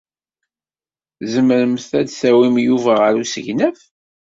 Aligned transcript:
Tzemremt 1.19 1.89
ad 1.99 2.07
tawimt 2.09 2.57
Yuba 2.67 2.93
ɣer 3.01 3.13
usegnaf? 3.23 3.79